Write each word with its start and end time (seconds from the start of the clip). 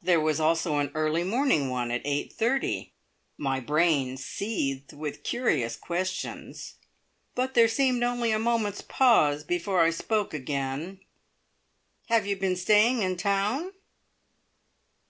There 0.00 0.22
was 0.22 0.40
also 0.40 0.78
an 0.78 0.90
early 0.94 1.22
morning 1.22 1.68
one 1.68 1.90
at 1.90 2.00
eight 2.06 2.32
thirty. 2.32 2.92
My 3.36 3.60
brain 3.60 4.16
seethed 4.16 4.94
with 4.94 5.22
curious 5.22 5.76
questions, 5.76 6.76
but 7.34 7.52
there 7.52 7.68
seemed 7.68 8.02
only 8.02 8.32
a 8.32 8.38
moment's 8.38 8.80
pause 8.80 9.44
before 9.44 9.82
I 9.82 9.90
spoke 9.90 10.32
again: 10.32 11.00
"Have 12.08 12.24
you 12.24 12.36
been 12.38 12.56
staying 12.56 13.02
in 13.02 13.18
town?" 13.18 13.72